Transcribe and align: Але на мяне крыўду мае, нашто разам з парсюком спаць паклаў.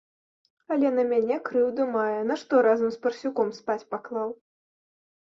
Але 0.75 0.91
на 0.93 1.03
мяне 1.09 1.35
крыўду 1.49 1.85
мае, 1.95 2.19
нашто 2.31 2.61
разам 2.67 2.89
з 2.95 3.01
парсюком 3.03 3.51
спаць 3.59 3.85
паклаў. 3.91 4.29